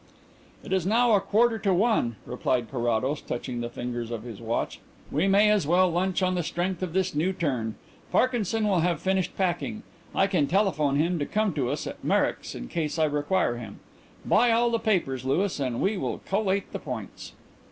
"It 0.63 0.73
is 0.73 0.83
now 0.83 1.11
a 1.13 1.21
quarter 1.21 1.59
to 1.59 1.75
one," 1.75 2.15
replied 2.25 2.71
Carrados, 2.71 3.21
touching 3.21 3.61
the 3.61 3.69
fingers 3.69 4.09
of 4.09 4.23
his 4.23 4.41
watch. 4.41 4.79
"We 5.11 5.27
may 5.27 5.51
as 5.51 5.67
well 5.67 5.91
lunch 5.91 6.23
on 6.23 6.33
the 6.33 6.41
strength 6.41 6.81
of 6.81 6.93
this 6.93 7.13
new 7.13 7.31
turn. 7.33 7.75
Parkinson 8.11 8.67
will 8.67 8.79
have 8.79 8.99
finished 8.99 9.37
packing; 9.37 9.83
I 10.15 10.25
can 10.25 10.47
telephone 10.47 10.95
him 10.95 11.19
to 11.19 11.27
come 11.27 11.53
to 11.53 11.69
us 11.69 11.85
at 11.85 12.03
Merrick's 12.03 12.55
in 12.55 12.67
case 12.67 12.97
I 12.97 13.05
require 13.05 13.57
him. 13.57 13.79
Buy 14.25 14.51
all 14.51 14.71
the 14.71 14.79
papers, 14.79 15.23
Louis, 15.23 15.59
and 15.59 15.79
we 15.79 15.97
will 15.97 16.17
collate 16.25 16.73
the 16.73 16.79
points." 16.79 17.33